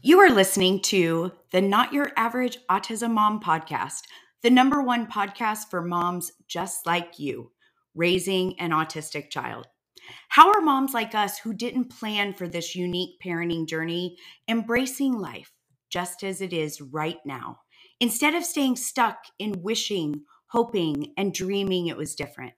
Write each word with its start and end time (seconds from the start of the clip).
You 0.00 0.20
are 0.20 0.30
listening 0.30 0.80
to 0.82 1.32
the 1.50 1.60
Not 1.60 1.92
Your 1.92 2.12
Average 2.16 2.58
Autism 2.70 3.10
Mom 3.10 3.40
podcast, 3.40 4.02
the 4.44 4.50
number 4.50 4.80
one 4.80 5.08
podcast 5.08 5.70
for 5.70 5.82
moms 5.82 6.30
just 6.46 6.86
like 6.86 7.18
you, 7.18 7.50
raising 7.96 8.58
an 8.60 8.70
autistic 8.70 9.28
child. 9.28 9.66
How 10.28 10.52
are 10.52 10.60
moms 10.60 10.94
like 10.94 11.16
us 11.16 11.38
who 11.40 11.52
didn't 11.52 11.90
plan 11.90 12.32
for 12.32 12.46
this 12.46 12.76
unique 12.76 13.20
parenting 13.24 13.66
journey 13.66 14.16
embracing 14.48 15.14
life 15.14 15.52
just 15.90 16.22
as 16.22 16.40
it 16.40 16.52
is 16.52 16.80
right 16.80 17.18
now, 17.24 17.58
instead 17.98 18.36
of 18.36 18.44
staying 18.44 18.76
stuck 18.76 19.18
in 19.40 19.62
wishing, 19.62 20.22
hoping, 20.46 21.12
and 21.16 21.34
dreaming 21.34 21.88
it 21.88 21.96
was 21.96 22.14
different? 22.14 22.54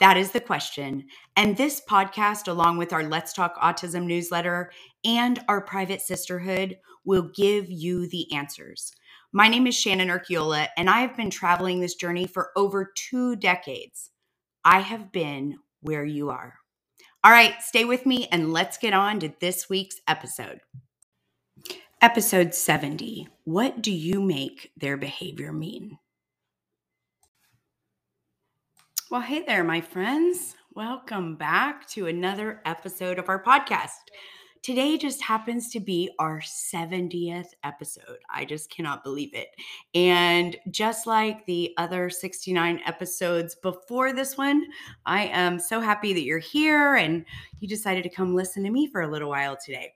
That 0.00 0.16
is 0.16 0.32
the 0.32 0.40
question. 0.40 1.04
And 1.36 1.56
this 1.56 1.80
podcast, 1.88 2.48
along 2.48 2.78
with 2.78 2.92
our 2.92 3.04
Let's 3.04 3.32
Talk 3.32 3.56
Autism 3.56 4.06
newsletter 4.06 4.70
and 5.04 5.38
our 5.48 5.60
private 5.60 6.00
sisterhood, 6.00 6.78
will 7.04 7.30
give 7.34 7.70
you 7.70 8.08
the 8.08 8.32
answers. 8.32 8.92
My 9.32 9.48
name 9.48 9.66
is 9.66 9.76
Shannon 9.76 10.08
Urquiola, 10.08 10.68
and 10.76 10.90
I 10.90 11.00
have 11.00 11.16
been 11.16 11.30
traveling 11.30 11.80
this 11.80 11.94
journey 11.94 12.26
for 12.26 12.50
over 12.56 12.92
two 12.96 13.36
decades. 13.36 14.10
I 14.64 14.80
have 14.80 15.12
been 15.12 15.58
where 15.80 16.04
you 16.04 16.30
are. 16.30 16.54
All 17.22 17.30
right, 17.30 17.54
stay 17.62 17.84
with 17.84 18.04
me 18.04 18.28
and 18.30 18.52
let's 18.52 18.78
get 18.78 18.94
on 18.94 19.20
to 19.20 19.32
this 19.40 19.68
week's 19.68 19.96
episode. 20.06 20.60
Episode 22.00 22.54
70 22.54 23.28
What 23.44 23.80
do 23.80 23.92
you 23.92 24.20
make 24.20 24.70
their 24.76 24.96
behavior 24.96 25.52
mean? 25.52 25.98
Well, 29.14 29.22
hey 29.22 29.44
there, 29.46 29.62
my 29.62 29.80
friends. 29.80 30.56
Welcome 30.74 31.36
back 31.36 31.86
to 31.90 32.08
another 32.08 32.60
episode 32.64 33.20
of 33.20 33.28
our 33.28 33.40
podcast. 33.40 34.10
Today 34.60 34.98
just 34.98 35.22
happens 35.22 35.70
to 35.70 35.78
be 35.78 36.10
our 36.18 36.40
70th 36.40 37.50
episode. 37.62 38.18
I 38.28 38.44
just 38.44 38.70
cannot 38.70 39.04
believe 39.04 39.32
it. 39.32 39.50
And 39.94 40.56
just 40.72 41.06
like 41.06 41.46
the 41.46 41.74
other 41.76 42.10
69 42.10 42.80
episodes 42.84 43.54
before 43.54 44.12
this 44.12 44.36
one, 44.36 44.66
I 45.06 45.26
am 45.26 45.60
so 45.60 45.78
happy 45.78 46.12
that 46.12 46.24
you're 46.24 46.40
here 46.40 46.96
and 46.96 47.24
you 47.60 47.68
decided 47.68 48.02
to 48.02 48.10
come 48.10 48.34
listen 48.34 48.64
to 48.64 48.70
me 48.70 48.88
for 48.88 49.02
a 49.02 49.08
little 49.08 49.28
while 49.28 49.56
today. 49.56 49.94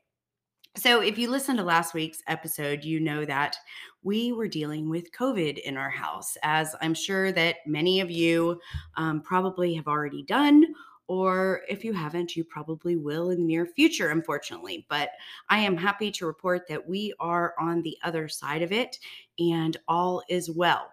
So, 0.79 1.01
if 1.01 1.19
you 1.19 1.29
listened 1.29 1.59
to 1.59 1.65
last 1.65 1.93
week's 1.93 2.23
episode, 2.29 2.85
you 2.85 3.01
know 3.01 3.25
that 3.25 3.57
we 4.05 4.31
were 4.31 4.47
dealing 4.47 4.89
with 4.89 5.11
COVID 5.11 5.59
in 5.59 5.77
our 5.77 5.91
house, 5.91 6.37
as 6.45 6.77
I'm 6.81 6.95
sure 6.95 7.33
that 7.33 7.57
many 7.67 7.99
of 7.99 8.13
you 8.13 8.61
um, 8.97 9.21
probably 9.23 9.75
have 9.75 9.89
already 9.89 10.23
done. 10.23 10.65
Or 11.09 11.63
if 11.69 11.83
you 11.83 11.93
haven't, 11.93 12.37
you 12.37 12.45
probably 12.45 12.95
will 12.95 13.31
in 13.31 13.39
the 13.39 13.45
near 13.45 13.67
future, 13.67 14.11
unfortunately. 14.11 14.87
But 14.89 15.11
I 15.49 15.59
am 15.59 15.77
happy 15.77 16.13
to 16.13 16.27
report 16.27 16.69
that 16.69 16.87
we 16.87 17.13
are 17.19 17.55
on 17.59 17.83
the 17.83 17.99
other 18.05 18.29
side 18.29 18.63
of 18.63 18.71
it 18.71 19.01
and 19.41 19.77
all 19.89 20.23
is 20.29 20.49
well. 20.49 20.93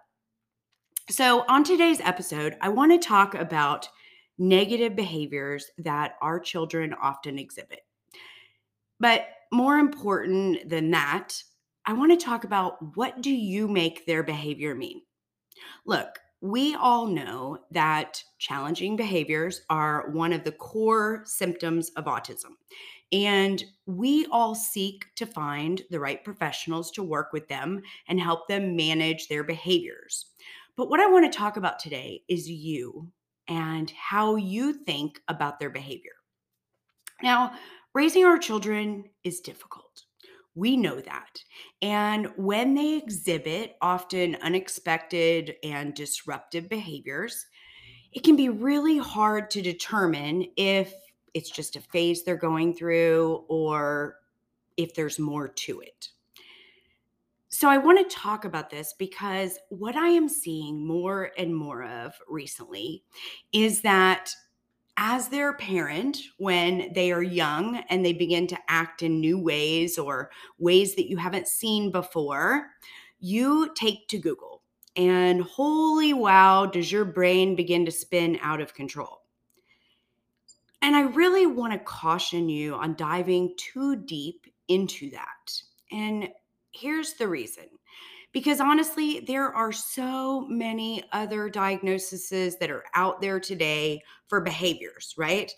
So, 1.10 1.44
on 1.46 1.62
today's 1.62 2.00
episode, 2.00 2.56
I 2.60 2.70
want 2.70 2.90
to 2.90 3.08
talk 3.08 3.36
about 3.36 3.88
negative 4.36 4.96
behaviors 4.96 5.70
that 5.78 6.14
our 6.20 6.40
children 6.40 6.92
often 7.00 7.38
exhibit. 7.38 7.82
But 8.98 9.28
more 9.52 9.78
important 9.78 10.68
than 10.68 10.90
that, 10.90 11.42
I 11.84 11.92
want 11.92 12.18
to 12.18 12.24
talk 12.24 12.44
about 12.44 12.96
what 12.96 13.22
do 13.22 13.30
you 13.30 13.68
make 13.68 14.06
their 14.06 14.22
behavior 14.22 14.74
mean? 14.74 15.02
Look, 15.84 16.18
we 16.40 16.74
all 16.74 17.06
know 17.06 17.58
that 17.70 18.22
challenging 18.38 18.96
behaviors 18.96 19.62
are 19.70 20.10
one 20.10 20.32
of 20.32 20.44
the 20.44 20.52
core 20.52 21.22
symptoms 21.24 21.90
of 21.90 22.04
autism. 22.04 22.52
And 23.12 23.62
we 23.86 24.26
all 24.26 24.54
seek 24.54 25.06
to 25.14 25.26
find 25.26 25.82
the 25.90 26.00
right 26.00 26.22
professionals 26.24 26.90
to 26.92 27.02
work 27.02 27.32
with 27.32 27.48
them 27.48 27.82
and 28.08 28.20
help 28.20 28.48
them 28.48 28.74
manage 28.76 29.28
their 29.28 29.44
behaviors. 29.44 30.26
But 30.76 30.90
what 30.90 31.00
I 31.00 31.06
want 31.06 31.30
to 31.30 31.38
talk 31.38 31.56
about 31.56 31.78
today 31.78 32.22
is 32.28 32.50
you 32.50 33.10
and 33.48 33.90
how 33.92 34.36
you 34.36 34.72
think 34.72 35.20
about 35.28 35.60
their 35.60 35.70
behavior. 35.70 36.12
Now, 37.22 37.54
Raising 37.96 38.26
our 38.26 38.36
children 38.36 39.04
is 39.24 39.40
difficult. 39.40 40.02
We 40.54 40.76
know 40.76 41.00
that. 41.00 41.42
And 41.80 42.26
when 42.36 42.74
they 42.74 42.98
exhibit 42.98 43.76
often 43.80 44.36
unexpected 44.42 45.54
and 45.64 45.94
disruptive 45.94 46.68
behaviors, 46.68 47.46
it 48.12 48.22
can 48.22 48.36
be 48.36 48.50
really 48.50 48.98
hard 48.98 49.48
to 49.52 49.62
determine 49.62 50.44
if 50.58 50.92
it's 51.32 51.48
just 51.48 51.76
a 51.76 51.80
phase 51.80 52.22
they're 52.22 52.36
going 52.36 52.74
through 52.74 53.46
or 53.48 54.16
if 54.76 54.92
there's 54.92 55.18
more 55.18 55.48
to 55.48 55.80
it. 55.80 56.10
So, 57.48 57.70
I 57.70 57.78
want 57.78 57.98
to 57.98 58.14
talk 58.14 58.44
about 58.44 58.68
this 58.68 58.92
because 58.98 59.58
what 59.70 59.96
I 59.96 60.08
am 60.08 60.28
seeing 60.28 60.86
more 60.86 61.30
and 61.38 61.56
more 61.56 61.84
of 61.84 62.12
recently 62.28 63.04
is 63.54 63.80
that 63.80 64.34
as 64.96 65.28
their 65.28 65.54
parent 65.54 66.18
when 66.38 66.92
they 66.94 67.12
are 67.12 67.22
young 67.22 67.82
and 67.90 68.04
they 68.04 68.12
begin 68.12 68.46
to 68.46 68.58
act 68.68 69.02
in 69.02 69.20
new 69.20 69.38
ways 69.38 69.98
or 69.98 70.30
ways 70.58 70.94
that 70.96 71.08
you 71.08 71.16
haven't 71.16 71.48
seen 71.48 71.90
before, 71.90 72.68
you 73.20 73.70
take 73.74 74.08
to 74.08 74.18
Google 74.18 74.62
and 74.96 75.42
holy 75.42 76.14
wow, 76.14 76.64
does 76.66 76.90
your 76.90 77.04
brain 77.04 77.54
begin 77.54 77.84
to 77.84 77.92
spin 77.92 78.38
out 78.40 78.60
of 78.60 78.74
control. 78.74 79.22
And 80.80 80.96
I 80.96 81.02
really 81.02 81.46
want 81.46 81.72
to 81.72 81.78
caution 81.78 82.48
you 82.48 82.74
on 82.74 82.94
diving 82.94 83.54
too 83.58 83.96
deep 83.96 84.46
into 84.68 85.10
that. 85.10 85.60
And 85.92 86.28
here's 86.72 87.14
the 87.14 87.28
reason 87.28 87.64
because 88.36 88.60
honestly, 88.60 89.20
there 89.20 89.50
are 89.50 89.72
so 89.72 90.46
many 90.46 91.02
other 91.12 91.48
diagnoses 91.48 92.58
that 92.58 92.70
are 92.70 92.84
out 92.94 93.22
there 93.22 93.40
today 93.40 94.02
for 94.28 94.42
behaviors, 94.42 95.14
right? 95.16 95.50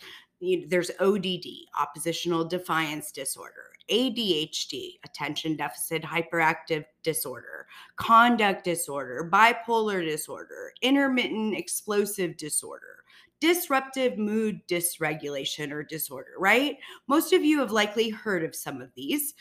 There's 0.68 0.92
ODD, 1.00 1.44
oppositional 1.76 2.44
defiance 2.44 3.10
disorder, 3.10 3.72
ADHD, 3.90 5.00
attention 5.04 5.56
deficit 5.56 6.04
hyperactive 6.04 6.84
disorder, 7.02 7.66
conduct 7.96 8.62
disorder, 8.62 9.28
bipolar 9.28 10.04
disorder, 10.04 10.72
intermittent 10.80 11.56
explosive 11.56 12.36
disorder, 12.36 13.02
disruptive 13.40 14.18
mood 14.18 14.60
dysregulation 14.68 15.72
or 15.72 15.82
disorder, 15.82 16.30
right? 16.38 16.76
Most 17.08 17.32
of 17.32 17.44
you 17.44 17.58
have 17.58 17.72
likely 17.72 18.10
heard 18.10 18.44
of 18.44 18.54
some 18.54 18.80
of 18.80 18.90
these. 18.94 19.34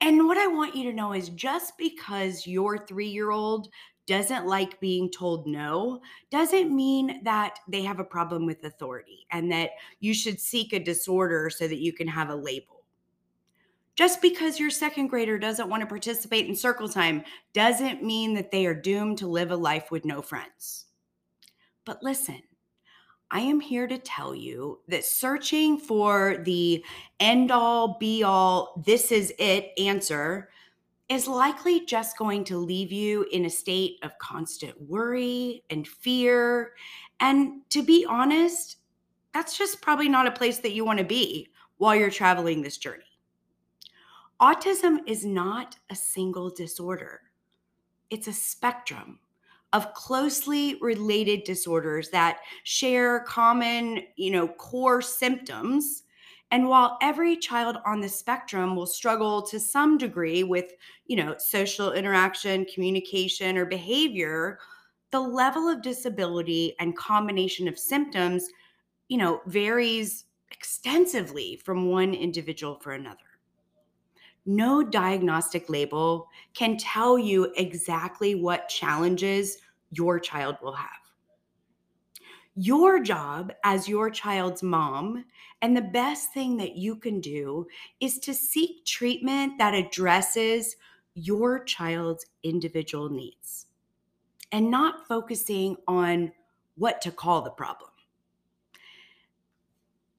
And 0.00 0.26
what 0.26 0.38
I 0.38 0.46
want 0.46 0.74
you 0.74 0.84
to 0.84 0.96
know 0.96 1.12
is 1.12 1.28
just 1.30 1.76
because 1.76 2.46
your 2.46 2.86
three 2.86 3.08
year 3.08 3.30
old 3.30 3.68
doesn't 4.06 4.46
like 4.46 4.80
being 4.80 5.10
told 5.10 5.46
no 5.46 6.00
doesn't 6.30 6.74
mean 6.74 7.22
that 7.22 7.58
they 7.68 7.82
have 7.82 8.00
a 8.00 8.04
problem 8.04 8.46
with 8.46 8.64
authority 8.64 9.26
and 9.30 9.52
that 9.52 9.70
you 10.00 10.14
should 10.14 10.40
seek 10.40 10.72
a 10.72 10.80
disorder 10.80 11.50
so 11.50 11.68
that 11.68 11.80
you 11.80 11.92
can 11.92 12.08
have 12.08 12.30
a 12.30 12.34
label. 12.34 12.80
Just 13.94 14.22
because 14.22 14.58
your 14.58 14.70
second 14.70 15.08
grader 15.08 15.38
doesn't 15.38 15.68
want 15.68 15.82
to 15.82 15.86
participate 15.86 16.46
in 16.46 16.56
circle 16.56 16.88
time 16.88 17.22
doesn't 17.52 18.02
mean 18.02 18.34
that 18.34 18.50
they 18.50 18.64
are 18.64 18.74
doomed 18.74 19.18
to 19.18 19.28
live 19.28 19.50
a 19.50 19.56
life 19.56 19.90
with 19.90 20.04
no 20.04 20.22
friends. 20.22 20.86
But 21.84 22.02
listen, 22.02 22.40
I 23.32 23.40
am 23.40 23.60
here 23.60 23.86
to 23.86 23.98
tell 23.98 24.34
you 24.34 24.80
that 24.88 25.04
searching 25.04 25.78
for 25.78 26.42
the 26.44 26.84
end 27.20 27.50
all, 27.50 27.96
be 27.98 28.22
all, 28.24 28.82
this 28.84 29.12
is 29.12 29.32
it 29.38 29.70
answer 29.78 30.50
is 31.08 31.26
likely 31.26 31.84
just 31.86 32.16
going 32.16 32.44
to 32.44 32.56
leave 32.56 32.92
you 32.92 33.26
in 33.32 33.44
a 33.44 33.50
state 33.50 33.98
of 34.02 34.16
constant 34.18 34.80
worry 34.80 35.62
and 35.68 35.86
fear. 35.86 36.72
And 37.18 37.68
to 37.70 37.82
be 37.82 38.06
honest, 38.08 38.76
that's 39.34 39.58
just 39.58 39.82
probably 39.82 40.08
not 40.08 40.28
a 40.28 40.32
place 40.32 40.58
that 40.58 40.72
you 40.72 40.84
want 40.84 40.98
to 40.98 41.04
be 41.04 41.48
while 41.78 41.96
you're 41.96 42.10
traveling 42.10 42.62
this 42.62 42.78
journey. 42.78 43.04
Autism 44.40 44.98
is 45.06 45.24
not 45.24 45.76
a 45.90 45.94
single 45.94 46.48
disorder, 46.48 47.20
it's 48.08 48.26
a 48.26 48.32
spectrum 48.32 49.18
of 49.72 49.92
closely 49.94 50.76
related 50.80 51.44
disorders 51.44 52.10
that 52.10 52.40
share 52.64 53.20
common, 53.20 54.02
you 54.16 54.30
know, 54.30 54.48
core 54.48 55.00
symptoms. 55.00 56.02
And 56.50 56.68
while 56.68 56.98
every 57.00 57.36
child 57.36 57.76
on 57.86 58.00
the 58.00 58.08
spectrum 58.08 58.74
will 58.74 58.86
struggle 58.86 59.42
to 59.42 59.60
some 59.60 59.96
degree 59.96 60.42
with, 60.42 60.72
you 61.06 61.16
know, 61.16 61.36
social 61.38 61.92
interaction, 61.92 62.66
communication, 62.66 63.56
or 63.56 63.64
behavior, 63.64 64.58
the 65.12 65.20
level 65.20 65.68
of 65.68 65.82
disability 65.82 66.74
and 66.80 66.96
combination 66.96 67.68
of 67.68 67.78
symptoms, 67.78 68.48
you 69.08 69.18
know, 69.18 69.40
varies 69.46 70.24
extensively 70.50 71.56
from 71.64 71.88
one 71.88 72.14
individual 72.14 72.80
for 72.80 72.92
another 72.92 73.29
no 74.50 74.82
diagnostic 74.82 75.70
label 75.70 76.28
can 76.54 76.76
tell 76.76 77.16
you 77.18 77.52
exactly 77.56 78.34
what 78.34 78.68
challenges 78.68 79.58
your 79.90 80.18
child 80.18 80.56
will 80.60 80.72
have. 80.72 80.90
Your 82.56 83.00
job 83.00 83.52
as 83.62 83.88
your 83.88 84.10
child's 84.10 84.62
mom, 84.62 85.24
and 85.62 85.76
the 85.76 85.82
best 85.82 86.34
thing 86.34 86.56
that 86.56 86.74
you 86.74 86.96
can 86.96 87.20
do 87.20 87.66
is 88.00 88.18
to 88.18 88.34
seek 88.34 88.84
treatment 88.84 89.56
that 89.58 89.74
addresses 89.74 90.76
your 91.14 91.62
child's 91.62 92.26
individual 92.42 93.08
needs 93.08 93.66
and 94.50 94.70
not 94.70 95.06
focusing 95.06 95.76
on 95.86 96.32
what 96.74 97.00
to 97.02 97.12
call 97.12 97.42
the 97.42 97.50
problem. 97.50 97.90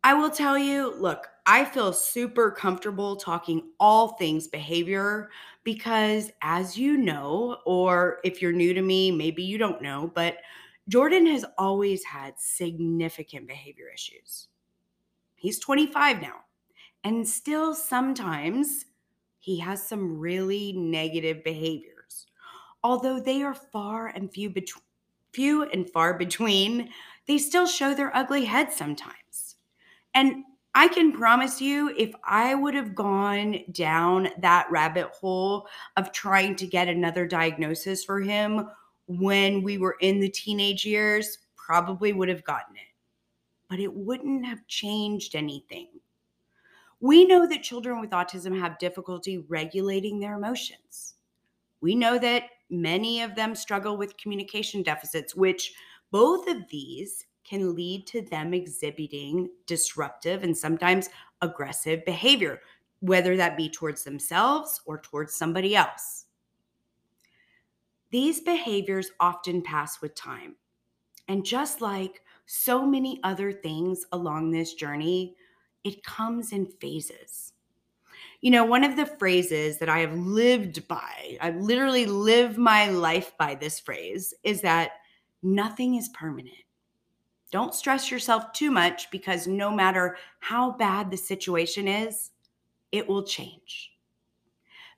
I 0.03 0.13
will 0.13 0.31
tell 0.31 0.57
you, 0.57 0.95
look, 0.95 1.27
I 1.51 1.65
feel 1.65 1.91
super 1.91 2.49
comfortable 2.49 3.17
talking 3.17 3.71
all 3.77 4.15
things 4.15 4.47
behavior 4.47 5.29
because, 5.65 6.31
as 6.41 6.77
you 6.77 6.95
know, 6.95 7.57
or 7.65 8.19
if 8.23 8.41
you're 8.41 8.53
new 8.53 8.73
to 8.73 8.81
me, 8.81 9.11
maybe 9.11 9.43
you 9.43 9.57
don't 9.57 9.81
know, 9.81 10.09
but 10.15 10.37
Jordan 10.87 11.25
has 11.25 11.43
always 11.57 12.05
had 12.05 12.39
significant 12.39 13.49
behavior 13.49 13.87
issues. 13.93 14.47
He's 15.35 15.59
25 15.59 16.21
now, 16.21 16.37
and 17.03 17.27
still 17.27 17.75
sometimes 17.75 18.85
he 19.39 19.59
has 19.59 19.85
some 19.85 20.19
really 20.19 20.71
negative 20.71 21.43
behaviors. 21.43 22.27
Although 22.81 23.19
they 23.19 23.43
are 23.43 23.55
far 23.55 24.07
and 24.07 24.31
few 24.31 24.49
between 24.49 24.83
few 25.33 25.63
and 25.63 25.89
far 25.89 26.17
between, 26.17 26.91
they 27.27 27.37
still 27.37 27.67
show 27.67 27.93
their 27.93 28.15
ugly 28.15 28.45
head 28.45 28.71
sometimes. 28.71 29.57
And 30.13 30.45
I 30.73 30.87
can 30.87 31.11
promise 31.11 31.59
you, 31.59 31.93
if 31.97 32.13
I 32.23 32.55
would 32.55 32.73
have 32.75 32.95
gone 32.95 33.59
down 33.71 34.29
that 34.39 34.71
rabbit 34.71 35.07
hole 35.07 35.67
of 35.97 36.13
trying 36.13 36.55
to 36.57 36.67
get 36.67 36.87
another 36.87 37.27
diagnosis 37.27 38.05
for 38.05 38.21
him 38.21 38.69
when 39.07 39.63
we 39.63 39.77
were 39.77 39.97
in 39.99 40.21
the 40.21 40.29
teenage 40.29 40.85
years, 40.85 41.39
probably 41.57 42.13
would 42.13 42.29
have 42.29 42.43
gotten 42.45 42.75
it. 42.75 42.93
But 43.69 43.79
it 43.79 43.93
wouldn't 43.93 44.45
have 44.45 44.65
changed 44.67 45.35
anything. 45.35 45.89
We 47.01 47.25
know 47.25 47.47
that 47.47 47.63
children 47.63 47.99
with 47.99 48.11
autism 48.11 48.57
have 48.59 48.79
difficulty 48.79 49.39
regulating 49.49 50.19
their 50.19 50.35
emotions. 50.35 51.15
We 51.81 51.95
know 51.95 52.17
that 52.19 52.43
many 52.69 53.21
of 53.23 53.35
them 53.35 53.55
struggle 53.55 53.97
with 53.97 54.17
communication 54.17 54.83
deficits, 54.83 55.35
which 55.35 55.73
both 56.11 56.47
of 56.47 56.69
these 56.69 57.25
can 57.51 57.75
lead 57.75 58.07
to 58.07 58.21
them 58.21 58.53
exhibiting 58.53 59.49
disruptive 59.65 60.41
and 60.41 60.57
sometimes 60.57 61.09
aggressive 61.41 62.05
behavior, 62.05 62.61
whether 63.01 63.35
that 63.35 63.57
be 63.57 63.69
towards 63.69 64.05
themselves 64.05 64.79
or 64.85 65.01
towards 65.01 65.35
somebody 65.35 65.75
else. 65.75 66.27
These 68.09 68.39
behaviors 68.39 69.11
often 69.19 69.61
pass 69.61 70.01
with 70.01 70.15
time. 70.15 70.55
And 71.27 71.45
just 71.45 71.81
like 71.81 72.21
so 72.45 72.85
many 72.85 73.19
other 73.21 73.51
things 73.51 74.05
along 74.13 74.51
this 74.51 74.73
journey, 74.73 75.35
it 75.83 76.05
comes 76.05 76.53
in 76.53 76.67
phases. 76.79 77.51
You 78.39 78.51
know, 78.51 78.63
one 78.63 78.85
of 78.85 78.95
the 78.95 79.05
phrases 79.05 79.77
that 79.79 79.89
I 79.89 79.99
have 79.99 80.15
lived 80.15 80.87
by, 80.87 81.37
I 81.41 81.49
literally 81.51 82.05
live 82.05 82.57
my 82.57 82.89
life 82.89 83.33
by 83.37 83.55
this 83.55 83.77
phrase, 83.77 84.33
is 84.43 84.61
that 84.61 84.91
nothing 85.43 85.95
is 85.95 86.07
permanent. 86.09 86.55
Don't 87.51 87.75
stress 87.75 88.09
yourself 88.09 88.53
too 88.53 88.71
much 88.71 89.11
because 89.11 89.45
no 89.45 89.69
matter 89.69 90.17
how 90.39 90.71
bad 90.71 91.11
the 91.11 91.17
situation 91.17 91.87
is, 91.87 92.31
it 92.91 93.07
will 93.07 93.23
change. 93.23 93.91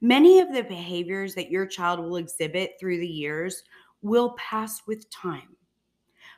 Many 0.01 0.39
of 0.39 0.53
the 0.53 0.63
behaviors 0.63 1.33
that 1.35 1.49
your 1.49 1.65
child 1.65 1.99
will 1.99 2.17
exhibit 2.17 2.73
through 2.79 2.99
the 2.99 3.07
years 3.07 3.63
will 4.01 4.35
pass 4.37 4.81
with 4.85 5.09
time, 5.09 5.55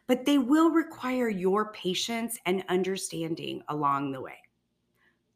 but 0.07 0.23
they 0.23 0.37
will 0.37 0.69
require 0.69 1.29
your 1.29 1.71
patience 1.73 2.37
and 2.45 2.63
understanding 2.69 3.61
along 3.69 4.11
the 4.11 4.21
way. 4.21 4.37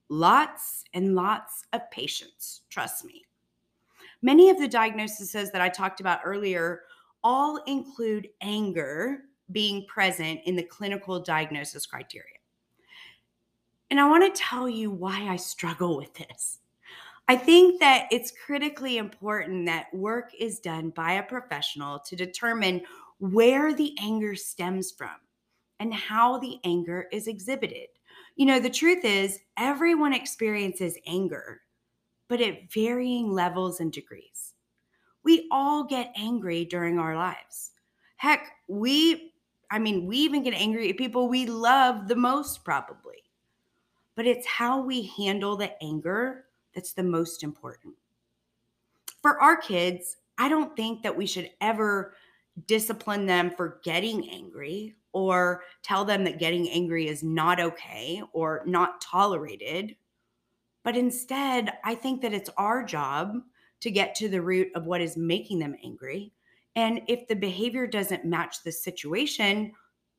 Lots 0.10 0.86
and 0.94 1.14
lots 1.14 1.64
of 1.74 1.90
patience, 1.92 2.62
trust 2.70 3.04
me. 3.04 3.26
Many 4.22 4.50
of 4.50 4.60
the 4.60 4.68
diagnoses 4.68 5.52
that 5.52 5.62
I 5.62 5.70
talked 5.70 6.00
about 6.00 6.22
earlier 6.24 6.82
all 7.24 7.58
include 7.68 8.30
anger 8.42 9.24
being 9.52 9.86
present 9.88 10.42
in 10.46 10.56
the 10.56 10.64
clinical 10.64 11.20
diagnosis 11.20 11.86
criteria. 11.86 12.26
And 13.90 14.00
I 14.00 14.08
want 14.08 14.34
to 14.34 14.42
tell 14.42 14.70
you 14.70 14.92
why 14.92 15.28
I 15.28 15.36
struggle 15.36 15.98
with 15.98 16.14
this. 16.14 16.60
I 17.28 17.36
think 17.36 17.80
that 17.80 18.08
it's 18.12 18.34
critically 18.46 18.98
important 18.98 19.66
that 19.68 19.94
work 19.94 20.32
is 20.40 20.60
done 20.60 20.90
by 20.90 21.14
a 21.14 21.24
professional 21.24 22.00
to 22.00 22.16
determine 22.16 22.82
where 23.20 23.74
the 23.74 23.96
anger 24.02 24.36
stems 24.36 24.92
from 24.92 25.16
and 25.80 25.94
how 25.94 26.40
the 26.40 26.58
anger 26.64 27.08
is 27.12 27.28
exhibited. 27.28 27.88
You 28.36 28.46
know, 28.46 28.60
the 28.60 28.70
truth 28.70 29.06
is, 29.06 29.40
everyone 29.58 30.14
experiences 30.14 30.98
anger, 31.06 31.62
but 32.28 32.42
at 32.42 32.72
varying 32.72 33.32
levels 33.32 33.80
and 33.80 33.92
degrees. 33.92 34.54
We 35.24 35.48
all 35.52 35.84
get 35.84 36.14
angry 36.18 36.66
during 36.66 36.98
our 36.98 37.16
lives. 37.16 37.72
Heck, 38.18 38.50
we, 38.68 39.29
I 39.72 39.80
mean, 39.80 40.06
we 40.06 40.18
even 40.18 40.44
get 40.44 40.54
angry 40.54 40.90
at 40.90 40.98
people 40.98 41.28
we 41.28 41.46
love 41.46 42.08
the 42.08 42.16
most, 42.16 42.64
probably. 42.64 43.24
But 44.16 44.26
it's 44.26 44.48
how 44.48 44.82
we 44.82 45.04
handle 45.18 45.56
the 45.56 45.72
anger 45.82 46.46
that's 46.74 46.94
the 46.94 47.04
most 47.04 47.44
important. 47.44 47.96
For 49.22 49.40
our 49.42 49.58
kids, 49.58 50.18
I 50.38 50.50
don't 50.50 50.76
think 50.76 51.04
that 51.04 51.16
we 51.16 51.26
should 51.26 51.52
ever 51.62 52.16
discipline 52.68 53.26
them 53.26 53.52
for 53.52 53.80
getting 53.84 54.30
angry 54.30 54.96
or 55.12 55.64
tell 55.84 56.06
them 56.06 56.24
that 56.24 56.40
getting 56.40 56.70
angry 56.70 57.08
is 57.08 57.24
not 57.24 57.60
okay 57.60 58.22
or 58.34 58.64
not 58.66 59.02
tolerated. 59.02 59.96
But 60.84 60.96
instead, 60.96 61.72
I 61.84 61.96
think 61.96 62.22
that 62.22 62.34
it's 62.34 62.50
our 62.58 62.84
job 62.84 63.42
to 63.82 63.92
get 63.92 64.16
to 64.16 64.30
the 64.30 64.42
root 64.42 64.70
of 64.76 64.86
what 64.86 65.02
is 65.02 65.18
making 65.18 65.60
them 65.60 65.76
angry. 65.84 66.34
And 66.80 67.02
if 67.10 67.28
the 67.28 67.36
behavior 67.36 67.86
doesn't 67.86 68.24
match 68.24 68.64
the 68.64 68.72
situation, 68.72 69.74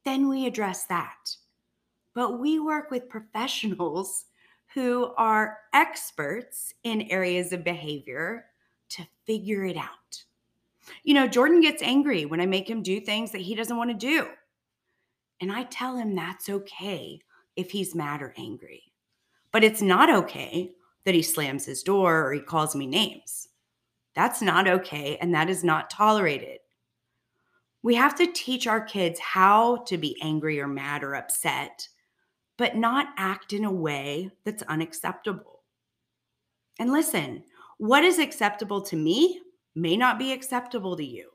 then 0.04 0.28
we 0.28 0.46
address 0.46 0.84
that. 0.84 1.34
But 2.14 2.38
we 2.38 2.58
work 2.60 2.90
with 2.90 3.08
professionals 3.08 4.26
who 4.74 5.14
are 5.16 5.56
experts 5.72 6.74
in 6.84 7.02
areas 7.10 7.54
of 7.54 7.64
behavior 7.64 8.44
to 8.90 9.06
figure 9.24 9.64
it 9.64 9.78
out. 9.78 10.22
You 11.02 11.14
know, 11.14 11.26
Jordan 11.26 11.62
gets 11.62 11.82
angry 11.82 12.26
when 12.26 12.42
I 12.42 12.46
make 12.46 12.68
him 12.68 12.82
do 12.82 13.00
things 13.00 13.30
that 13.30 13.40
he 13.40 13.54
doesn't 13.54 13.78
want 13.78 13.88
to 13.90 13.96
do. 13.96 14.26
And 15.40 15.50
I 15.50 15.62
tell 15.64 15.96
him 15.96 16.14
that's 16.14 16.50
okay 16.50 17.22
if 17.56 17.70
he's 17.70 17.94
mad 17.94 18.20
or 18.20 18.34
angry. 18.36 18.82
But 19.50 19.64
it's 19.64 19.80
not 19.80 20.10
okay 20.10 20.72
that 21.04 21.14
he 21.14 21.22
slams 21.22 21.64
his 21.64 21.82
door 21.82 22.26
or 22.26 22.34
he 22.34 22.40
calls 22.40 22.76
me 22.76 22.86
names. 22.86 23.48
That's 24.14 24.42
not 24.42 24.66
okay. 24.68 25.16
And 25.20 25.34
that 25.34 25.48
is 25.48 25.62
not 25.64 25.90
tolerated. 25.90 26.58
We 27.82 27.94
have 27.94 28.14
to 28.16 28.30
teach 28.32 28.66
our 28.66 28.80
kids 28.80 29.18
how 29.20 29.78
to 29.86 29.96
be 29.96 30.20
angry 30.22 30.60
or 30.60 30.66
mad 30.66 31.02
or 31.02 31.14
upset 31.14 31.88
but 32.60 32.76
not 32.76 33.08
act 33.16 33.54
in 33.54 33.64
a 33.64 33.72
way 33.72 34.30
that's 34.44 34.62
unacceptable. 34.64 35.62
And 36.78 36.92
listen, 36.92 37.42
what 37.78 38.04
is 38.04 38.18
acceptable 38.18 38.82
to 38.82 38.96
me 38.96 39.40
may 39.74 39.96
not 39.96 40.18
be 40.18 40.30
acceptable 40.30 40.94
to 40.98 41.04
you. 41.04 41.30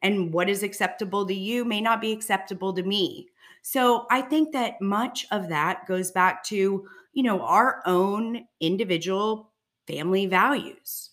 And 0.00 0.32
what 0.32 0.48
is 0.48 0.62
acceptable 0.62 1.26
to 1.26 1.34
you 1.34 1.66
may 1.66 1.82
not 1.82 2.00
be 2.00 2.12
acceptable 2.12 2.72
to 2.72 2.82
me. 2.82 3.28
So 3.60 4.06
I 4.10 4.22
think 4.22 4.52
that 4.52 4.80
much 4.80 5.26
of 5.30 5.50
that 5.50 5.86
goes 5.86 6.12
back 6.12 6.42
to, 6.44 6.88
you 7.12 7.22
know, 7.22 7.42
our 7.42 7.82
own 7.84 8.46
individual 8.60 9.52
family 9.86 10.24
values. 10.24 11.09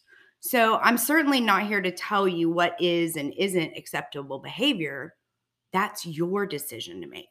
So 0.48 0.78
I'm 0.78 0.98
certainly 0.98 1.42
not 1.42 1.68
here 1.68 1.82
to 1.82 1.92
tell 1.92 2.26
you 2.26 2.50
what 2.50 2.82
is 2.82 3.18
and 3.18 3.34
isn't 3.38 3.76
acceptable 3.76 4.40
behavior. 4.40 5.16
That's 5.74 6.06
your 6.06 6.46
decision 6.46 7.02
to 7.02 7.08
make. 7.08 7.28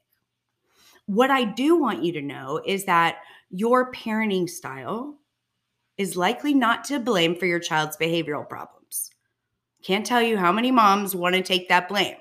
What 1.07 1.31
I 1.31 1.45
do 1.45 1.81
want 1.81 2.05
you 2.05 2.13
to 2.13 2.21
know 2.21 2.61
is 2.67 2.85
that 2.85 3.21
your 3.49 3.91
parenting 3.91 4.51
style 4.51 5.17
is 5.97 6.19
likely 6.19 6.53
not 6.53 6.85
to 6.85 7.01
blame 7.01 7.35
for 7.35 7.47
your 7.47 7.59
child's 7.59 7.97
behavioral 7.97 8.47
problems. 8.47 9.11
Can't 9.83 10.05
tell 10.05 10.21
you 10.21 10.37
how 10.37 10.53
many 10.53 10.71
moms 10.71 11.17
want 11.17 11.35
to 11.37 11.43
take 11.43 11.71
that 11.71 11.89
blame. 11.89 12.17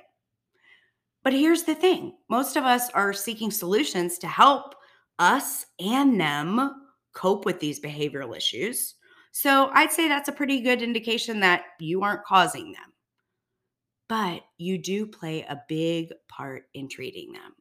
But 1.25 1.34
here's 1.34 1.64
the 1.64 1.75
thing 1.75 2.14
most 2.30 2.56
of 2.56 2.64
us 2.64 2.90
are 2.92 3.12
seeking 3.12 3.52
solutions 3.52 4.18
to 4.20 4.28
help 4.28 4.75
us 5.20 5.66
and 5.78 6.18
them 6.18 6.86
cope 7.14 7.44
with 7.44 7.60
these 7.60 7.82
behavioral 7.82 8.38
issues. 8.38 8.96
So 9.38 9.70
I'd 9.74 9.92
say 9.92 10.08
that's 10.08 10.30
a 10.30 10.32
pretty 10.32 10.62
good 10.62 10.82
indication 10.82 11.42
that 11.42 11.65
you 11.77 12.04
aren't 12.04 12.24
causing 12.24 12.72
them. 12.72 12.94
But 14.08 14.44
you 14.58 14.77
do 14.77 15.06
play 15.06 15.42
a 15.42 15.62
big 15.68 16.13
part 16.30 16.70
in 16.74 16.88
treating 16.88 17.34
them. 17.34 17.54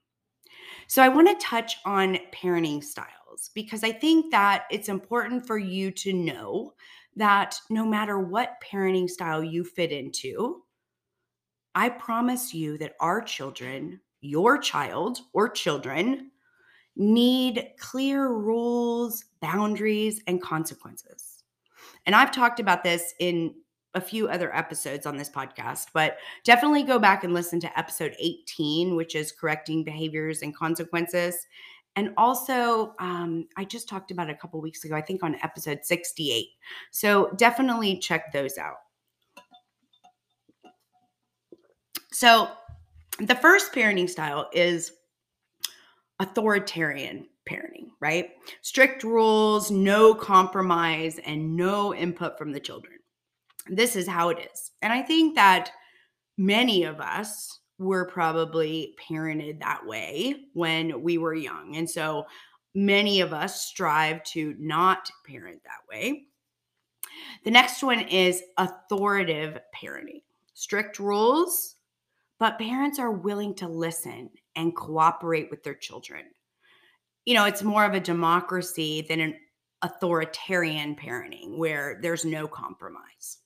So 0.87 1.03
I 1.03 1.09
want 1.09 1.29
to 1.29 1.45
touch 1.45 1.79
on 1.85 2.19
parenting 2.33 2.85
styles 2.85 3.51
because 3.57 3.83
I 3.83 3.91
think 3.91 4.31
that 4.31 4.67
it's 4.71 4.89
important 4.89 5.49
for 5.49 5.59
you 5.59 5.91
to 5.91 6.13
know 6.13 6.75
that 7.17 7.59
no 7.71 7.85
matter 7.85 8.21
what 8.21 8.63
parenting 8.63 9.11
style 9.11 9.43
you 9.43 9.65
fit 9.65 9.91
into, 9.91 10.63
I 11.75 11.89
promise 11.89 12.55
you 12.55 12.79
that 12.79 12.95
our 13.01 13.21
children, 13.21 14.01
your 14.21 14.59
child 14.59 15.19
or 15.33 15.49
children 15.49 16.31
need 16.95 17.73
clear 17.81 18.29
rules, 18.29 19.25
boundaries, 19.41 20.23
and 20.29 20.41
consequences. 20.41 21.34
And 22.07 22.15
I've 22.15 22.33
talked 22.33 22.61
about 22.61 22.83
this 22.83 23.15
in 23.19 23.55
a 23.95 24.01
few 24.01 24.29
other 24.29 24.55
episodes 24.55 25.07
on 25.07 25.17
this 25.17 25.31
podcast, 25.31 25.87
but 25.95 26.19
definitely 26.43 26.83
go 26.83 26.99
back 26.99 27.25
and 27.25 27.33
listen 27.33 27.61
to 27.61 27.79
episode 27.79 28.15
18, 28.19 28.97
which 28.97 29.15
is 29.15 29.33
correcting 29.33 29.85
behaviors 29.85 30.43
and 30.43 30.55
consequences. 30.55 31.47
And 31.97 32.13
also, 32.17 32.95
um, 32.99 33.47
I 33.57 33.65
just 33.65 33.89
talked 33.89 34.11
about 34.11 34.29
a 34.29 34.35
couple 34.35 34.61
weeks 34.61 34.85
ago, 34.85 34.97
I 34.97 35.01
think 35.01 35.23
on 35.23 35.37
episode 35.43 35.85
68. 35.85 36.49
So 36.91 37.31
definitely 37.37 37.99
check 37.99 38.33
those 38.33 38.59
out. 38.59 38.77
So, 42.11 42.49
the 43.19 43.35
first 43.37 43.73
parenting 43.73 44.11
style 44.11 44.49
is 44.53 44.93
authoritarian 46.19 47.29
parenting, 47.49 47.84
right? 48.05 48.33
Strict 48.61 49.03
rules, 49.03 49.71
no 49.71 50.15
compromise, 50.15 51.19
and 51.25 51.57
no 51.57 51.95
input 51.95 52.37
from 52.37 52.53
the 52.53 52.61
children. 52.61 52.99
This 53.67 53.97
is 53.97 54.07
how 54.07 54.29
it 54.29 54.51
is. 54.53 54.73
And 54.83 54.93
I 54.93 55.01
think 55.01 55.35
that 55.37 55.71
many 56.37 56.85
of 56.85 57.01
us 57.01 57.61
were 57.79 58.05
probably 58.05 58.95
parented 59.09 59.59
that 59.61 59.87
way 59.87 60.35
when 60.53 61.01
we 61.01 61.17
were 61.17 61.35
young. 61.35 61.77
And 61.77 61.89
so 61.89 62.27
many 62.75 63.23
of 63.23 63.33
us 63.33 63.63
strive 63.63 64.23
to 64.25 64.55
not 64.59 65.11
parent 65.27 65.63
that 65.65 65.81
way. 65.91 66.25
The 67.47 67.51
next 67.51 67.83
one 67.83 68.01
is 68.01 68.43
authoritative 68.59 69.61
parenting. 69.75 70.21
Strict 70.53 70.99
rules, 70.99 71.77
but 72.39 72.59
parents 72.59 72.99
are 72.99 73.13
willing 73.13 73.55
to 73.55 73.67
listen 73.67 74.29
and 74.57 74.77
cooperate 74.77 75.51
with 75.51 75.63
their 75.63 75.75
children. 75.75 76.25
You 77.25 77.35
know, 77.35 77.45
it's 77.45 77.63
more 77.63 77.85
of 77.85 77.95
a 77.95 78.01
democracy 78.01 79.07
than 79.09 79.21
an 79.21 79.37
authoritarian 79.83 80.97
parenting 80.97 81.57
where 81.57 81.99
there's 82.03 82.25
no 82.25 82.47
compromise. 82.47 83.39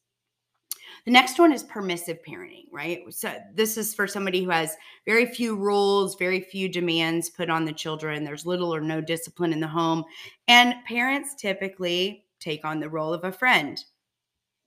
The 1.04 1.12
next 1.12 1.38
one 1.38 1.52
is 1.52 1.62
permissive 1.62 2.18
parenting, 2.26 2.66
right? 2.72 3.02
So 3.10 3.34
this 3.54 3.76
is 3.76 3.94
for 3.94 4.06
somebody 4.06 4.44
who 4.44 4.50
has 4.50 4.76
very 5.06 5.26
few 5.26 5.56
rules, 5.56 6.16
very 6.16 6.40
few 6.40 6.68
demands 6.68 7.30
put 7.30 7.50
on 7.50 7.64
the 7.64 7.72
children. 7.72 8.24
There's 8.24 8.46
little 8.46 8.74
or 8.74 8.80
no 8.80 9.00
discipline 9.00 9.52
in 9.52 9.60
the 9.60 9.68
home. 9.68 10.04
And 10.48 10.74
parents 10.86 11.34
typically 11.34 12.24
take 12.40 12.64
on 12.64 12.80
the 12.80 12.90
role 12.90 13.14
of 13.14 13.24
a 13.24 13.32
friend. 13.32 13.82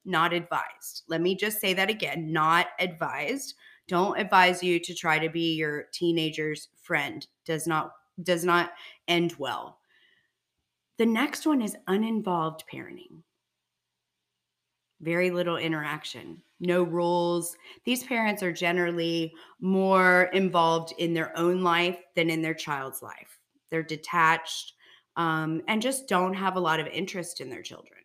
Not 0.03 0.33
advised. 0.33 1.03
Let 1.07 1.21
me 1.21 1.35
just 1.35 1.61
say 1.61 1.73
that 1.73 1.89
again, 1.89 2.31
not 2.31 2.67
advised. 2.79 3.53
Don't 3.87 4.17
advise 4.17 4.63
you 4.63 4.79
to 4.79 4.95
try 4.95 5.19
to 5.19 5.29
be 5.29 5.53
your 5.53 5.85
teenager's 5.93 6.69
friend. 6.81 7.25
Does 7.45 7.67
not 7.67 7.91
does 8.23 8.43
not 8.43 8.71
end 9.11 9.35
well. 9.37 9.79
The 10.97 11.05
next 11.05 11.45
one 11.45 11.61
is 11.61 11.75
uninvolved 11.87 12.63
parenting 12.71 13.23
very 15.01 15.31
little 15.31 15.57
interaction, 15.57 16.41
no 16.59 16.83
rules. 16.83 17.57
These 17.85 18.03
parents 18.03 18.43
are 18.43 18.51
generally 18.51 19.33
more 19.59 20.29
involved 20.33 20.93
in 20.97 21.13
their 21.13 21.37
own 21.37 21.61
life 21.61 21.97
than 22.15 22.29
in 22.29 22.41
their 22.41 22.53
child's 22.53 23.01
life. 23.01 23.39
They're 23.69 23.83
detached 23.83 24.73
um, 25.17 25.61
and 25.67 25.81
just 25.81 26.07
don't 26.07 26.35
have 26.35 26.55
a 26.55 26.61
lot 26.61 26.79
of 26.79 26.87
interest 26.87 27.41
in 27.41 27.49
their 27.49 27.63
children. 27.63 27.99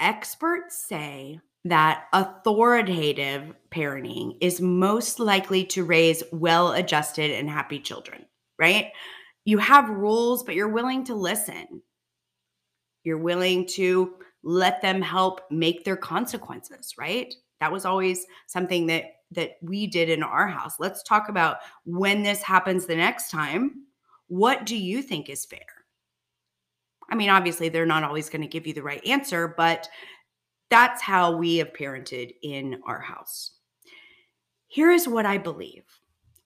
Experts 0.00 0.86
say 0.88 1.40
that 1.64 2.04
authoritative 2.12 3.52
parenting 3.70 4.38
is 4.40 4.60
most 4.60 5.18
likely 5.18 5.64
to 5.64 5.84
raise 5.84 6.22
well 6.32 6.72
adjusted 6.72 7.32
and 7.32 7.50
happy 7.50 7.80
children, 7.80 8.24
right? 8.58 8.92
You 9.44 9.58
have 9.58 9.88
rules, 9.88 10.42
but 10.42 10.54
you're 10.54 10.68
willing 10.68 11.04
to 11.04 11.14
listen. 11.14 11.82
You're 13.04 13.18
willing 13.18 13.66
to 13.68 14.14
let 14.42 14.82
them 14.82 15.00
help 15.02 15.40
make 15.50 15.84
their 15.84 15.96
consequences, 15.96 16.94
right? 16.98 17.32
That 17.60 17.72
was 17.72 17.84
always 17.84 18.26
something 18.46 18.86
that 18.86 19.04
that 19.32 19.52
we 19.60 19.86
did 19.86 20.08
in 20.08 20.22
our 20.22 20.46
house. 20.46 20.74
Let's 20.78 21.02
talk 21.02 21.28
about 21.28 21.58
when 21.84 22.22
this 22.22 22.42
happens 22.42 22.86
the 22.86 22.96
next 22.96 23.30
time, 23.30 23.84
what 24.28 24.64
do 24.64 24.76
you 24.76 25.02
think 25.02 25.28
is 25.28 25.44
fair? 25.44 25.60
I 27.10 27.14
mean, 27.14 27.30
obviously 27.30 27.68
they're 27.68 27.86
not 27.86 28.04
always 28.04 28.28
going 28.28 28.42
to 28.42 28.48
give 28.48 28.66
you 28.66 28.72
the 28.72 28.82
right 28.82 29.04
answer, 29.06 29.54
but 29.56 29.88
that's 30.70 31.02
how 31.02 31.36
we 31.36 31.56
have 31.56 31.72
parented 31.72 32.34
in 32.42 32.80
our 32.86 33.00
house. 33.00 33.52
Here 34.66 34.90
is 34.90 35.08
what 35.08 35.26
I 35.26 35.38
believe. 35.38 35.84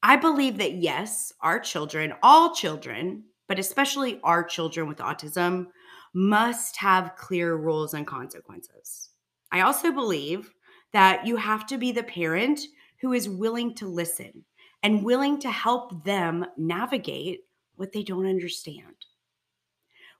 I 0.03 0.17
believe 0.17 0.59
that 0.59 0.75
yes, 0.75 1.33
our 1.41 1.61
children, 1.61 2.13
all 2.23 2.55
children, 2.55 3.25
but 3.47 3.59
especially 3.59 4.21
our 4.25 4.43
children 4.43 4.89
with 4.89 4.99
autism, 4.99 5.69
must 6.13 6.77
have 6.77 7.17
clear 7.17 7.57
rules 7.57 7.95
and 7.95 8.07
consequences. 8.07 9.11
I 9.53 9.61
also 9.61 9.93
believe 9.93 10.53
that 10.93 11.27
you 11.27 11.37
have 11.37 11.67
to 11.69 11.79
be 11.79 11.93
the 11.93 12.03
parent 12.03 12.61
who 13.01 13.13
is 13.13 13.29
willing 13.29 13.75
to 13.77 13.87
listen 13.87 14.45
and 14.83 15.05
willing 15.05 15.39
to 15.41 15.51
help 15.51 16.05
them 16.05 16.47
navigate 16.57 17.41
what 17.77 17.93
they 17.93 18.03
don't 18.03 18.27
understand. 18.27 19.07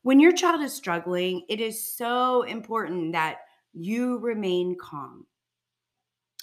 When 0.03 0.21
your 0.21 0.33
child 0.33 0.63
is 0.63 0.73
struggling, 0.73 1.45
it 1.49 1.61
is 1.61 1.95
so 1.95 2.43
important 2.43 3.13
that 3.13 3.39
you 3.73 4.19
remain 4.19 4.77
calm 4.81 5.27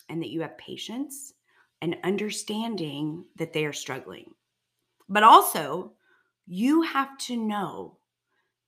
and 0.09 0.21
that 0.21 0.29
you 0.29 0.41
have 0.41 0.57
patience 0.57 1.33
and 1.81 1.97
understanding 2.03 3.25
that 3.37 3.53
they 3.53 3.65
are 3.65 3.73
struggling. 3.73 4.31
But 5.07 5.23
also, 5.23 5.93
you 6.45 6.81
have 6.81 7.17
to 7.19 7.37
know 7.37 7.97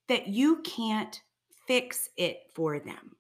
that 0.08 0.28
you 0.28 0.62
can't 0.64 1.22
fix 1.68 2.10
it 2.18 2.40
for 2.54 2.80
them. 2.80 3.16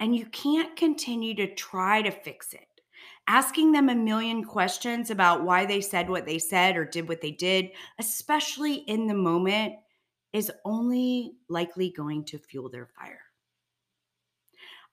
And 0.00 0.16
you 0.16 0.26
can't 0.26 0.74
continue 0.76 1.34
to 1.36 1.54
try 1.54 2.02
to 2.02 2.10
fix 2.10 2.52
it. 2.54 2.66
Asking 3.28 3.70
them 3.70 3.88
a 3.88 3.94
million 3.94 4.44
questions 4.44 5.10
about 5.10 5.44
why 5.44 5.64
they 5.64 5.80
said 5.80 6.10
what 6.10 6.26
they 6.26 6.38
said 6.38 6.76
or 6.76 6.84
did 6.84 7.08
what 7.08 7.20
they 7.20 7.30
did, 7.30 7.70
especially 8.00 8.74
in 8.74 9.06
the 9.06 9.14
moment, 9.14 9.74
is 10.32 10.50
only 10.64 11.34
likely 11.48 11.90
going 11.96 12.24
to 12.24 12.38
fuel 12.38 12.68
their 12.68 12.86
fire. 12.86 13.20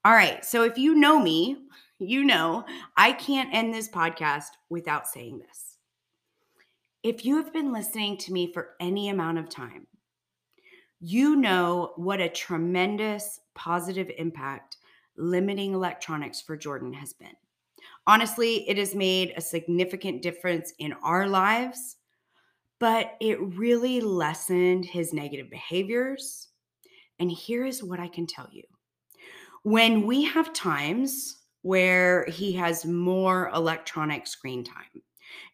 All 0.06 0.14
right. 0.14 0.46
So 0.46 0.64
if 0.64 0.78
you 0.78 0.96
know 0.96 1.20
me, 1.20 1.58
you 2.00 2.24
know 2.24 2.66
I 2.98 3.12
can't 3.12 3.54
end 3.54 3.74
this 3.74 3.90
podcast 3.90 4.50
without 4.70 5.08
saying 5.08 5.40
this. 5.40 5.78
If 7.04 7.24
you 7.24 7.38
have 7.38 7.54
been 7.54 7.72
listening 7.72 8.18
to 8.18 8.34
me 8.34 8.52
for 8.52 8.72
any 8.80 9.10
amount 9.10 9.38
of 9.38 9.50
time, 9.50 9.88
you 11.00 11.36
know 11.36 11.94
what 11.96 12.20
a 12.20 12.30
tremendous 12.30 13.40
positive 13.56 14.12
impact 14.18 14.78
limiting 15.18 15.74
electronics 15.74 16.42
for 16.42 16.58
Jordan 16.58 16.94
has 16.94 17.14
been. 17.14 17.36
Honestly, 18.08 18.68
it 18.70 18.78
has 18.78 18.96
made 18.96 19.34
a 19.36 19.42
significant 19.42 20.22
difference 20.22 20.74
in 20.80 20.94
our 21.04 21.28
lives, 21.28 21.98
but 22.80 23.16
it 23.20 23.40
really 23.58 24.02
lessened 24.02 24.86
his 24.86 25.14
negative 25.14 25.50
behaviors. 25.50 26.50
And 27.20 27.32
here 27.32 27.66
is 27.66 27.84
what 27.84 28.00
I 28.00 28.08
can 28.08 28.26
tell 28.26 28.48
you 28.52 28.64
when 29.64 30.06
we 30.08 30.24
have 30.24 30.54
times 30.54 31.39
where 31.62 32.26
he 32.26 32.54
has 32.54 32.86
more 32.86 33.50
electronic 33.54 34.28
screen 34.28 34.64
time, 34.64 35.04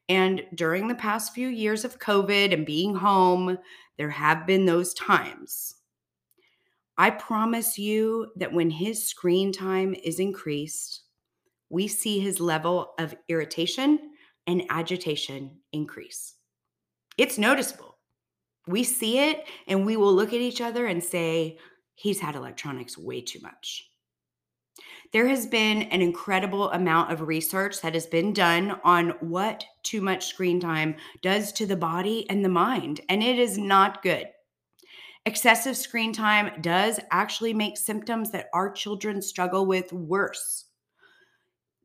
and 0.07 0.43
during 0.53 0.87
the 0.87 0.95
past 0.95 1.33
few 1.33 1.47
years 1.47 1.83
of 1.83 1.99
COVID 1.99 2.53
and 2.53 2.65
being 2.65 2.95
home, 2.95 3.57
there 3.97 4.09
have 4.09 4.45
been 4.45 4.65
those 4.65 4.93
times. 4.93 5.75
I 6.97 7.09
promise 7.09 7.77
you 7.77 8.31
that 8.37 8.53
when 8.53 8.69
his 8.69 9.05
screen 9.05 9.51
time 9.51 9.95
is 10.03 10.19
increased, 10.19 11.01
we 11.69 11.87
see 11.87 12.19
his 12.19 12.39
level 12.39 12.93
of 12.99 13.15
irritation 13.27 13.99
and 14.47 14.63
agitation 14.69 15.57
increase. 15.73 16.35
It's 17.17 17.37
noticeable. 17.37 17.97
We 18.67 18.83
see 18.83 19.19
it 19.19 19.45
and 19.67 19.85
we 19.85 19.97
will 19.97 20.13
look 20.13 20.29
at 20.29 20.41
each 20.41 20.61
other 20.61 20.85
and 20.85 21.03
say, 21.03 21.57
he's 21.95 22.19
had 22.19 22.35
electronics 22.35 22.97
way 22.97 23.21
too 23.21 23.39
much. 23.41 23.89
There 25.15 25.29
has 25.29 25.47
been 25.47 25.83
an 25.83 26.01
incredible 26.01 26.69
amount 26.71 27.09
of 27.09 27.21
research 27.21 27.79
that 27.79 27.93
has 27.93 28.05
been 28.05 28.33
done 28.33 28.81
on 28.83 29.11
what 29.21 29.63
too 29.81 30.01
much 30.01 30.25
screen 30.25 30.59
time 30.59 30.97
does 31.21 31.53
to 31.53 31.65
the 31.65 31.77
body 31.77 32.29
and 32.29 32.43
the 32.43 32.49
mind, 32.49 32.99
and 33.07 33.23
it 33.23 33.39
is 33.39 33.57
not 33.57 34.03
good. 34.03 34.27
Excessive 35.25 35.77
screen 35.77 36.11
time 36.11 36.61
does 36.61 36.99
actually 37.11 37.53
make 37.53 37.77
symptoms 37.77 38.31
that 38.31 38.49
our 38.53 38.69
children 38.69 39.21
struggle 39.21 39.65
with 39.65 39.93
worse. 39.93 40.65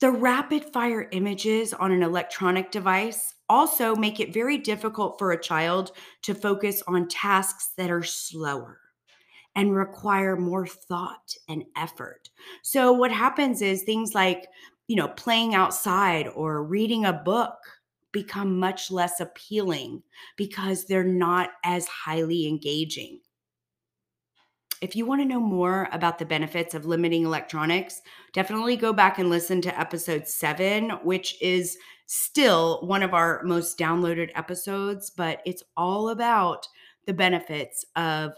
The 0.00 0.10
rapid 0.10 0.64
fire 0.64 1.06
images 1.12 1.72
on 1.72 1.92
an 1.92 2.02
electronic 2.02 2.72
device 2.72 3.36
also 3.48 3.94
make 3.94 4.18
it 4.18 4.34
very 4.34 4.58
difficult 4.58 5.20
for 5.20 5.30
a 5.30 5.40
child 5.40 5.92
to 6.22 6.34
focus 6.34 6.82
on 6.88 7.06
tasks 7.06 7.74
that 7.76 7.92
are 7.92 8.02
slower 8.02 8.79
and 9.54 9.74
require 9.74 10.36
more 10.36 10.66
thought 10.66 11.34
and 11.48 11.64
effort. 11.76 12.30
So, 12.62 12.92
what 12.92 13.10
happens 13.10 13.62
is 13.62 13.82
things 13.82 14.14
like, 14.14 14.46
you 14.88 14.96
know, 14.96 15.08
playing 15.08 15.54
outside 15.54 16.28
or 16.28 16.62
reading 16.62 17.04
a 17.04 17.12
book 17.12 17.54
become 18.12 18.58
much 18.58 18.90
less 18.90 19.20
appealing 19.20 20.02
because 20.36 20.84
they're 20.84 21.04
not 21.04 21.50
as 21.64 21.86
highly 21.86 22.48
engaging. 22.48 23.20
If 24.80 24.96
you 24.96 25.04
want 25.04 25.20
to 25.20 25.26
know 25.28 25.40
more 25.40 25.88
about 25.92 26.18
the 26.18 26.24
benefits 26.24 26.74
of 26.74 26.86
limiting 26.86 27.24
electronics, 27.24 28.00
definitely 28.32 28.76
go 28.76 28.92
back 28.94 29.18
and 29.18 29.28
listen 29.28 29.60
to 29.62 29.78
episode 29.78 30.26
seven, 30.26 30.90
which 31.02 31.40
is 31.42 31.76
still 32.06 32.80
one 32.86 33.02
of 33.02 33.12
our 33.12 33.42
most 33.44 33.78
downloaded 33.78 34.30
episodes, 34.34 35.10
but 35.10 35.42
it's 35.44 35.62
all 35.76 36.08
about 36.08 36.66
the 37.06 37.12
benefits 37.12 37.84
of 37.94 38.32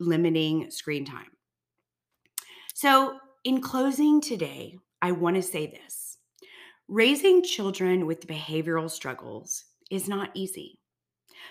limiting 0.00 0.70
screen 0.70 1.04
time. 1.04 1.30
So, 2.74 3.18
in 3.44 3.60
closing 3.60 4.20
today, 4.20 4.76
I 5.00 5.12
want 5.12 5.36
to 5.36 5.42
say 5.42 5.66
this 5.66 6.18
raising 6.88 7.42
children 7.42 8.06
with 8.06 8.26
behavioral 8.26 8.90
struggles 8.90 9.64
is 9.90 10.08
not 10.08 10.30
easy, 10.34 10.80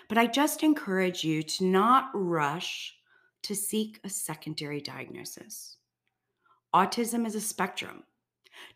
but 0.08 0.18
I 0.18 0.26
just 0.26 0.62
encourage 0.62 1.24
you 1.24 1.42
to 1.42 1.64
not 1.64 2.10
rush 2.14 2.94
to 3.44 3.54
seek 3.54 4.00
a 4.04 4.08
secondary 4.10 4.80
diagnosis. 4.80 5.76
Autism 6.74 7.26
is 7.26 7.34
a 7.34 7.40
spectrum. 7.40 8.04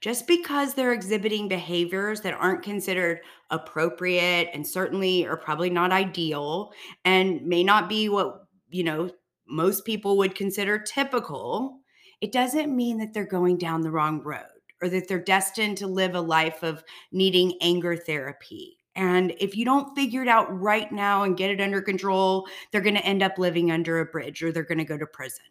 Just 0.01 0.27
because 0.27 0.73
they're 0.73 0.93
exhibiting 0.95 1.49
behaviors 1.49 2.23
that 2.23 2.35
aren't 2.35 2.63
considered 2.63 3.21
appropriate 3.51 4.49
and 4.55 4.67
certainly 4.67 5.27
are 5.27 5.37
probably 5.37 5.69
not 5.69 5.93
ideal 5.93 6.73
and 7.05 7.43
may 7.43 7.63
not 7.63 7.89
be 7.89 8.09
what, 8.09 8.47
you 8.71 8.83
know, 8.83 9.11
most 9.47 9.85
people 9.85 10.17
would 10.19 10.35
consider 10.35 10.79
typical, 10.79 11.81
it 12.21 12.33
doesn't 12.33 12.75
mean 12.75 12.99
that 12.99 13.13
they're 13.13 13.25
going 13.25 13.59
down 13.59 13.83
the 13.83 13.91
wrong 13.91 14.21
road 14.23 14.47
or 14.83 14.89
that 14.89 15.09
they're 15.09 15.19
destined 15.23 15.79
to 15.79 15.87
live 15.87 16.15
a 16.15 16.21
life 16.21 16.63
of 16.63 16.85
needing 17.13 17.59
anger 17.61 17.97
therapy 17.97 18.79
and 18.97 19.35
if 19.41 19.57
you 19.57 19.65
don't 19.65 19.95
figure 19.95 20.23
it 20.23 20.29
out 20.29 20.61
right 20.61 20.91
now 20.93 21.25
and 21.25 21.37
get 21.37 21.51
it 21.51 21.61
under 21.61 21.83
control, 21.83 22.47
they're 22.71 22.81
going 22.81 22.95
to 22.95 23.05
end 23.05 23.23
up 23.23 23.39
living 23.39 23.71
under 23.71 24.01
a 24.01 24.07
bridge 24.07 24.43
or 24.43 24.53
they're 24.53 24.63
going 24.63 24.79
to 24.79 24.85
go 24.85 24.97
to 24.97 25.07
prison. 25.07 25.45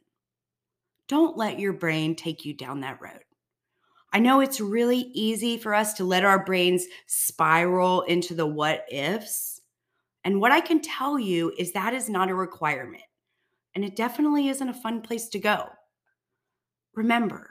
Don't 1.10 1.38
let 1.38 1.60
your 1.60 1.74
brain 1.74 2.16
take 2.16 2.46
you 2.46 2.54
down 2.54 2.80
that 2.82 3.02
road. 3.02 3.20
I 4.14 4.20
know 4.20 4.40
it's 4.40 4.62
really 4.62 5.12
easy 5.14 5.58
for 5.58 5.74
us 5.74 5.94
to 5.96 6.06
let 6.06 6.24
our 6.24 6.46
brains 6.46 6.86
spiral 7.08 8.04
into 8.04 8.34
the 8.34 8.46
what 8.46 8.86
ifs. 8.90 9.60
And 10.24 10.40
what 10.40 10.54
I 10.54 10.62
can 10.62 10.80
tell 10.80 11.20
you 11.20 11.52
is 11.58 11.74
that 11.74 11.94
is 11.94 12.10
not 12.10 12.30
a 12.30 12.36
requirement. 12.36 13.04
And 13.76 13.84
it 13.84 13.96
definitely 13.96 14.50
isn't 14.50 14.70
a 14.70 14.74
fun 14.74 15.02
place 15.02 15.30
to 15.30 15.40
go. 15.40 15.70
Remember, 16.96 17.50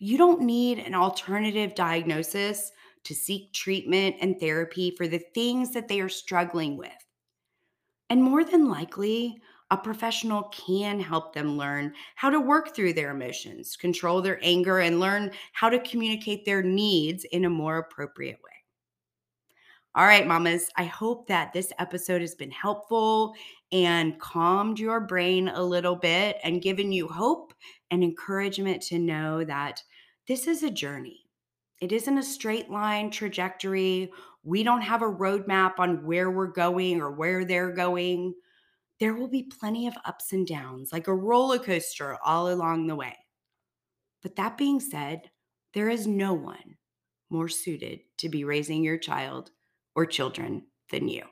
you 0.00 0.18
don't 0.18 0.42
need 0.42 0.78
an 0.78 0.94
alternative 0.94 1.74
diagnosis 1.74 2.72
to 3.04 3.14
seek 3.14 3.52
treatment 3.52 4.16
and 4.20 4.38
therapy 4.38 4.92
for 4.96 5.06
the 5.06 5.20
things 5.34 5.72
that 5.72 5.88
they 5.88 6.00
are 6.00 6.08
struggling 6.08 6.76
with. 6.76 6.90
And 8.10 8.22
more 8.22 8.44
than 8.44 8.68
likely, 8.68 9.40
a 9.70 9.76
professional 9.76 10.42
can 10.44 11.00
help 11.00 11.32
them 11.32 11.56
learn 11.56 11.94
how 12.14 12.28
to 12.28 12.40
work 12.40 12.74
through 12.74 12.92
their 12.92 13.10
emotions, 13.10 13.74
control 13.74 14.20
their 14.20 14.38
anger, 14.42 14.80
and 14.80 15.00
learn 15.00 15.30
how 15.52 15.70
to 15.70 15.78
communicate 15.78 16.44
their 16.44 16.62
needs 16.62 17.24
in 17.32 17.46
a 17.46 17.50
more 17.50 17.78
appropriate 17.78 18.38
way. 18.44 18.50
All 19.94 20.04
right, 20.04 20.26
mamas, 20.26 20.70
I 20.76 20.84
hope 20.84 21.26
that 21.28 21.52
this 21.52 21.72
episode 21.78 22.20
has 22.20 22.34
been 22.34 22.50
helpful 22.50 23.34
and 23.72 24.20
calmed 24.20 24.78
your 24.78 25.00
brain 25.00 25.48
a 25.48 25.62
little 25.62 25.96
bit 25.96 26.36
and 26.44 26.62
given 26.62 26.92
you 26.92 27.08
hope 27.08 27.54
and 27.90 28.04
encouragement 28.04 28.82
to 28.82 28.98
know 28.98 29.42
that 29.44 29.82
this 30.28 30.46
is 30.46 30.62
a 30.62 30.70
journey. 30.70 31.20
It 31.80 31.90
isn't 31.90 32.18
a 32.18 32.22
straight 32.22 32.70
line 32.70 33.10
trajectory. 33.10 34.12
We 34.44 34.62
don't 34.62 34.82
have 34.82 35.02
a 35.02 35.06
roadmap 35.06 35.78
on 35.78 36.04
where 36.04 36.30
we're 36.30 36.46
going 36.46 37.00
or 37.00 37.10
where 37.10 37.44
they're 37.44 37.72
going. 37.72 38.34
There 39.00 39.14
will 39.14 39.28
be 39.28 39.44
plenty 39.44 39.86
of 39.88 39.94
ups 40.04 40.32
and 40.32 40.46
downs, 40.46 40.92
like 40.92 41.08
a 41.08 41.14
roller 41.14 41.58
coaster 41.58 42.18
all 42.24 42.52
along 42.52 42.86
the 42.86 42.94
way. 42.94 43.16
But 44.22 44.36
that 44.36 44.56
being 44.56 44.78
said, 44.78 45.30
there 45.74 45.88
is 45.88 46.06
no 46.06 46.34
one 46.34 46.76
more 47.30 47.48
suited 47.48 48.00
to 48.18 48.28
be 48.28 48.44
raising 48.44 48.84
your 48.84 48.98
child 48.98 49.50
or 49.96 50.06
children 50.06 50.66
than 50.90 51.08
you. 51.08 51.24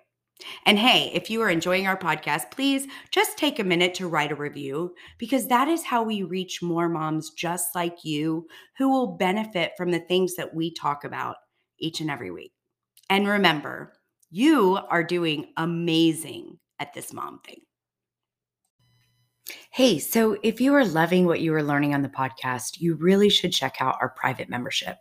And 0.67 0.79
hey, 0.79 1.11
if 1.15 1.31
you 1.31 1.41
are 1.43 1.51
enjoying 1.51 1.87
our 1.87 1.97
podcast, 1.97 2.51
please 2.51 2.87
just 3.11 3.37
take 3.37 3.59
a 3.59 3.65
minute 3.65 3.95
to 3.95 4.09
write 4.09 4.33
a 4.33 4.37
review 4.37 4.95
because 5.19 5.49
that 5.49 5.69
is 5.69 5.85
how 5.85 6.03
we 6.03 6.23
reach 6.23 6.63
more 6.63 6.89
moms 6.89 7.31
just 7.31 7.75
like 7.75 8.05
you 8.05 8.47
who 8.79 8.89
will 8.89 9.17
benefit 9.17 9.73
from 9.77 9.91
the 9.91 10.01
things 10.01 10.37
that 10.37 10.55
we 10.55 10.73
talk 10.73 11.05
about 11.05 11.37
each 11.79 12.01
and 12.01 12.11
every 12.11 12.31
week. 12.31 12.53
And 13.09 13.27
remember, 13.27 13.93
you 14.31 14.79
are 14.89 15.03
doing 15.03 15.53
amazing 15.57 16.59
at 16.79 16.95
this 16.95 17.13
mom 17.13 17.41
thing. 17.45 17.61
Hey, 19.73 19.99
so 19.99 20.37
if 20.43 20.61
you 20.61 20.75
are 20.75 20.85
loving 20.85 21.27
what 21.27 21.41
you 21.41 21.55
are 21.55 21.63
learning 21.63 21.95
on 21.95 22.03
the 22.03 22.09
podcast, 22.09 22.81
you 22.81 22.95
really 22.95 23.29
should 23.29 23.53
check 23.53 23.77
out 23.81 23.99
our 24.01 24.09
private 24.09 24.49
membership. 24.49 24.97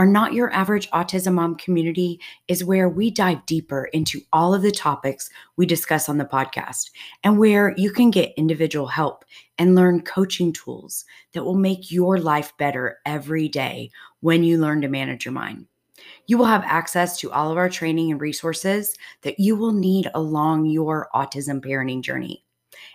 Our 0.00 0.06
Not 0.06 0.32
Your 0.32 0.50
Average 0.54 0.88
Autism 0.92 1.34
Mom 1.34 1.56
community 1.56 2.20
is 2.48 2.64
where 2.64 2.88
we 2.88 3.10
dive 3.10 3.44
deeper 3.44 3.84
into 3.92 4.22
all 4.32 4.54
of 4.54 4.62
the 4.62 4.70
topics 4.70 5.28
we 5.56 5.66
discuss 5.66 6.08
on 6.08 6.16
the 6.16 6.24
podcast 6.24 6.88
and 7.22 7.38
where 7.38 7.74
you 7.76 7.90
can 7.90 8.10
get 8.10 8.32
individual 8.38 8.86
help 8.86 9.26
and 9.58 9.74
learn 9.74 10.00
coaching 10.00 10.54
tools 10.54 11.04
that 11.34 11.44
will 11.44 11.54
make 11.54 11.92
your 11.92 12.16
life 12.16 12.50
better 12.56 12.96
every 13.04 13.46
day 13.46 13.90
when 14.20 14.42
you 14.42 14.56
learn 14.56 14.80
to 14.80 14.88
manage 14.88 15.26
your 15.26 15.32
mind. 15.32 15.66
You 16.26 16.38
will 16.38 16.46
have 16.46 16.64
access 16.64 17.18
to 17.18 17.30
all 17.30 17.50
of 17.50 17.58
our 17.58 17.68
training 17.68 18.10
and 18.10 18.22
resources 18.22 18.96
that 19.20 19.38
you 19.38 19.54
will 19.54 19.74
need 19.74 20.08
along 20.14 20.64
your 20.64 21.08
autism 21.14 21.60
parenting 21.62 22.00
journey. 22.00 22.42